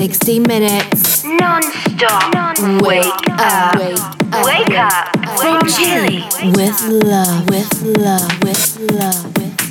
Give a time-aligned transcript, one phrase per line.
[0.00, 1.24] 60 minutes.
[1.24, 2.56] Non-stop.
[2.80, 3.74] Wake up.
[4.46, 5.14] Wake up.
[5.36, 6.52] From Wake Chile Chile.
[6.56, 9.69] with love, with love, with love, with love.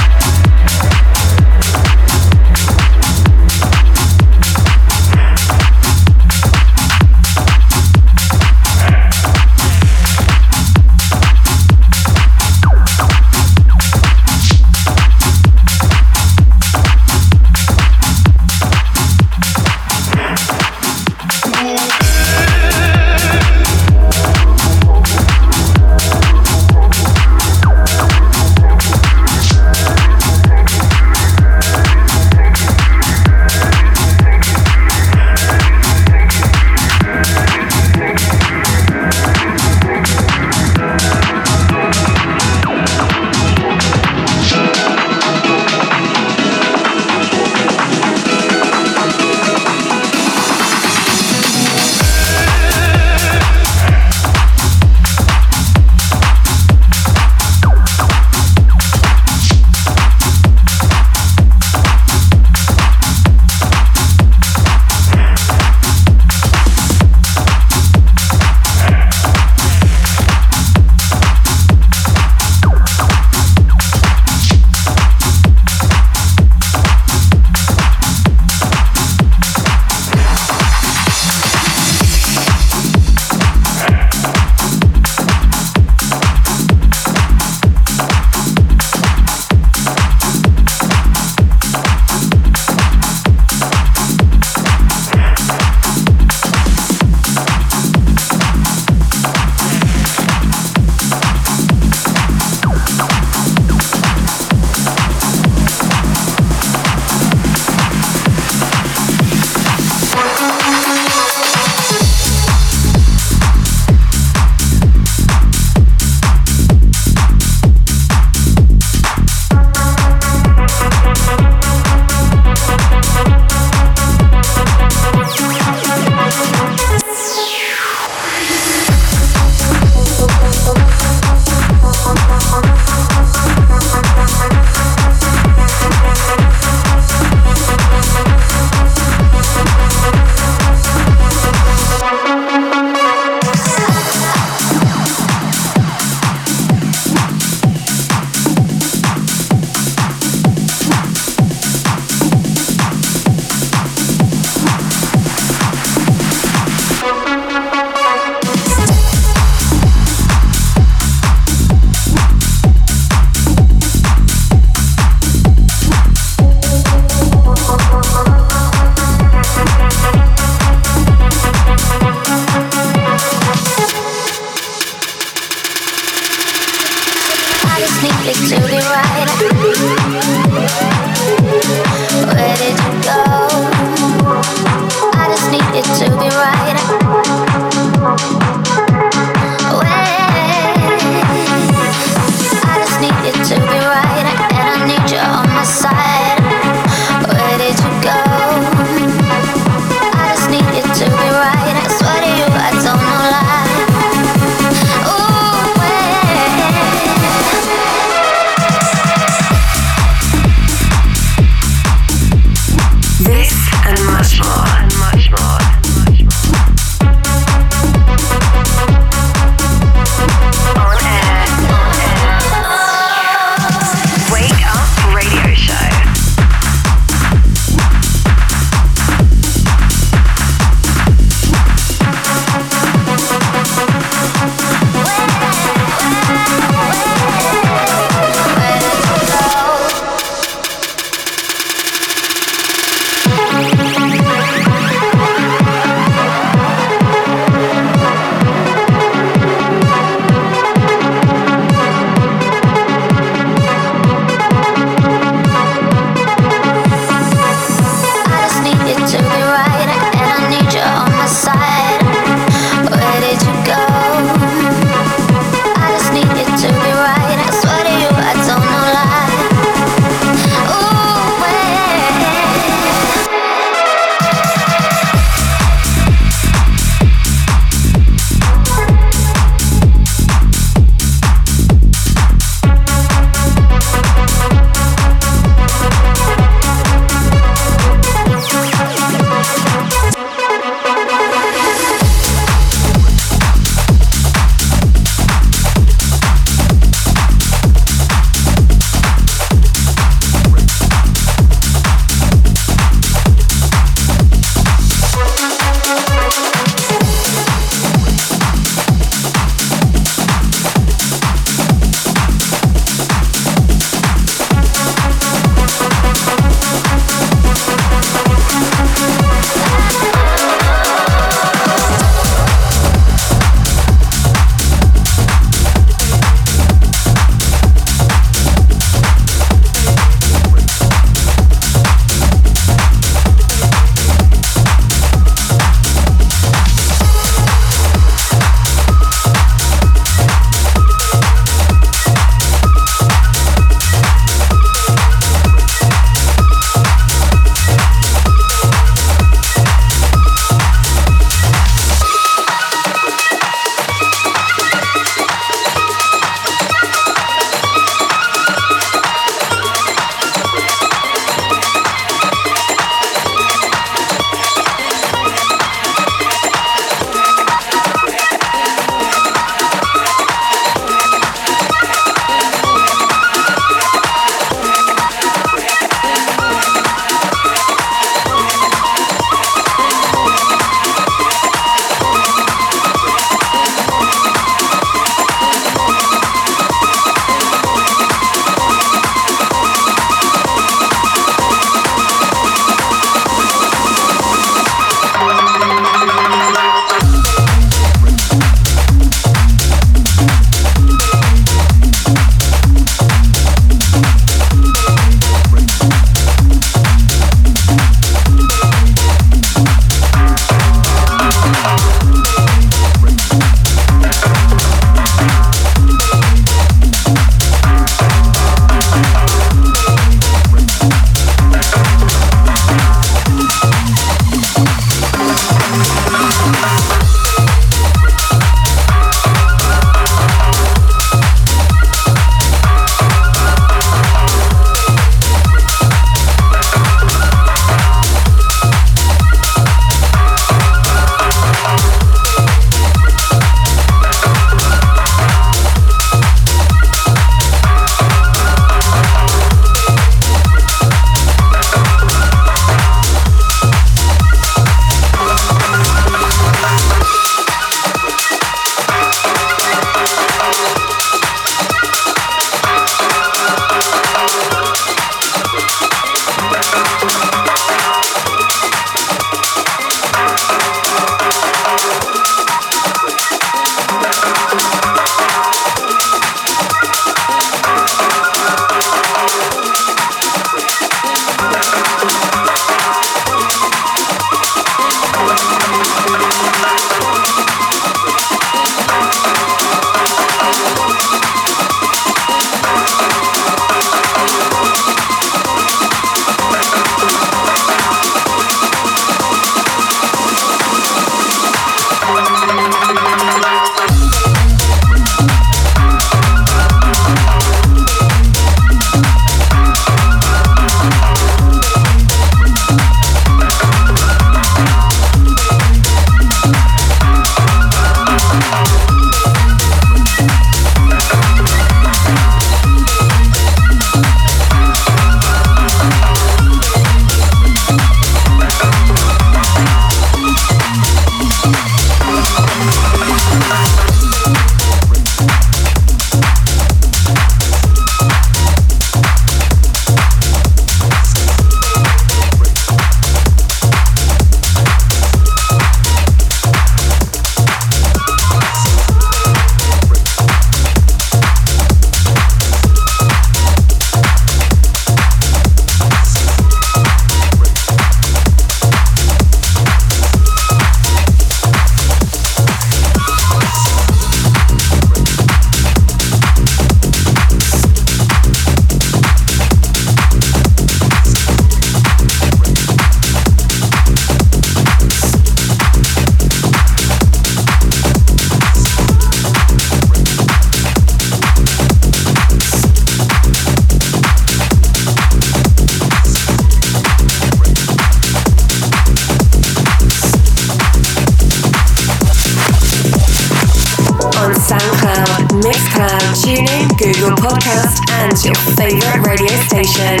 [596.24, 600.00] TuneIn, Google Podcast, and your favorite radio station.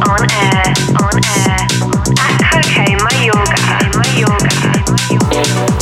[0.00, 0.64] On air,
[1.02, 1.56] on air.
[2.18, 3.60] At Coke Mayorga.
[3.92, 5.75] Mayorga.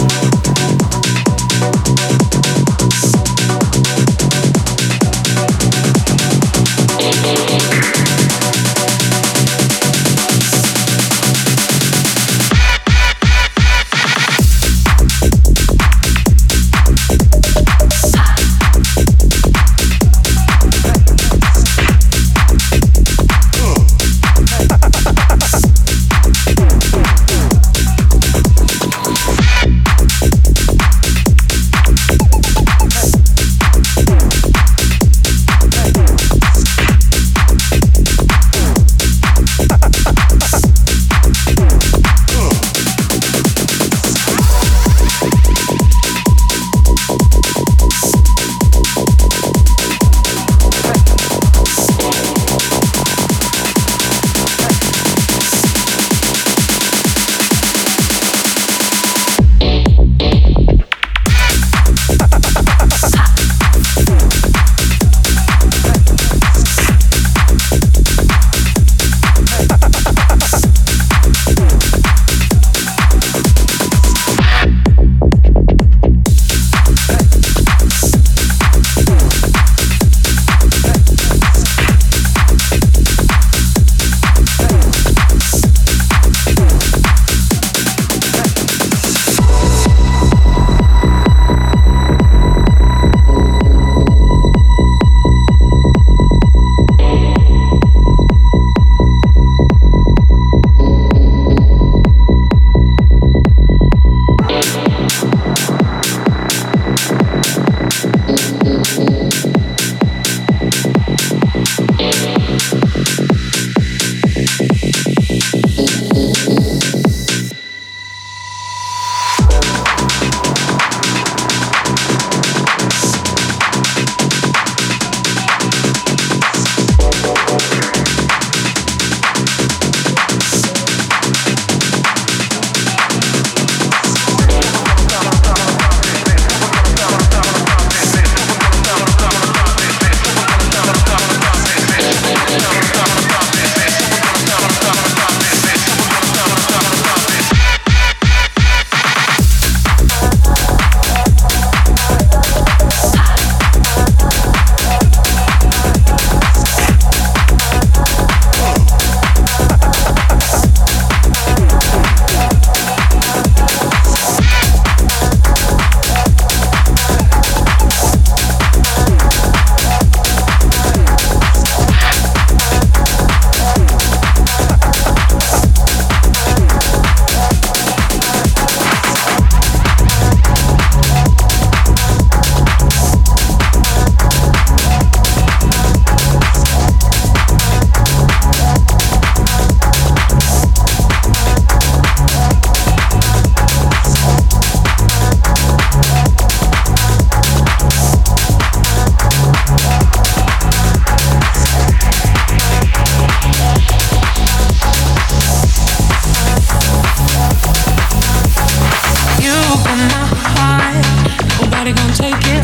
[212.21, 212.64] Oh.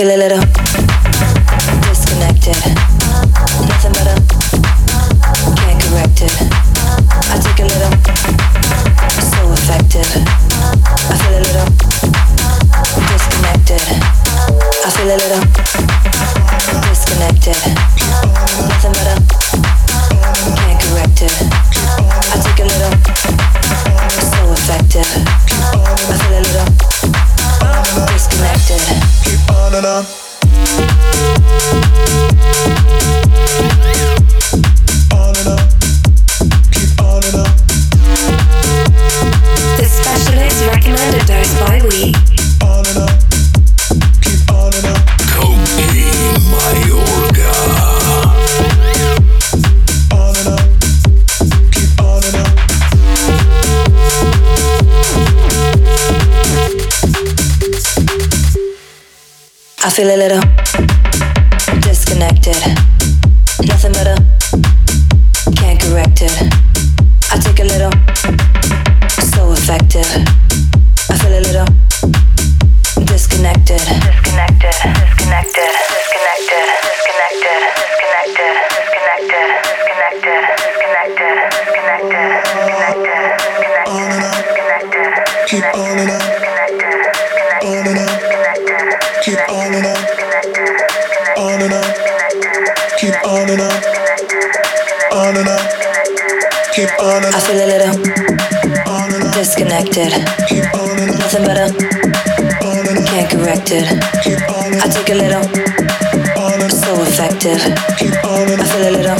[0.00, 0.49] feel a little
[60.00, 60.59] feel a little
[107.42, 107.46] I
[108.68, 109.16] feel a little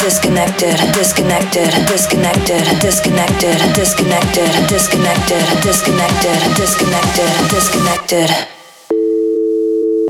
[0.00, 8.30] disconnected, disconnected, disconnected, disconnected, disconnected, disconnected, disconnected, disconnected, disconnected.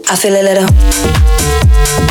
[0.09, 2.02] I feel a little.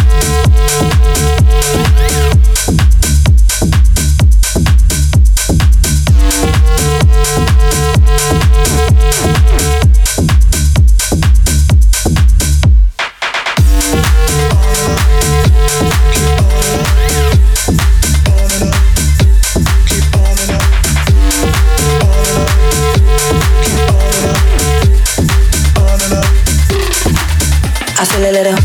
[28.12, 28.56] feel a little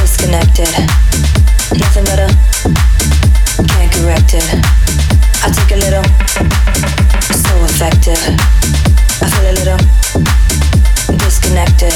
[0.00, 0.72] disconnected.
[1.76, 2.28] Nothing better
[3.68, 4.48] can't correct it.
[5.44, 6.04] I take a little
[7.36, 8.20] so effective.
[9.20, 9.78] I feel a little
[11.18, 11.92] disconnected.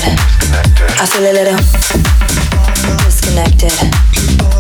[1.01, 1.57] I feel a little
[3.05, 4.52] disconnected.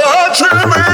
[0.00, 0.91] touching me.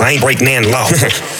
[0.00, 0.88] I ain't breaking any law.